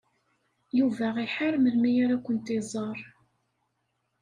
Yuba 0.77 1.07
iḥar 1.25 1.53
melmi 1.59 1.91
ara 2.03 2.17
kent-iẓer. 2.25 2.99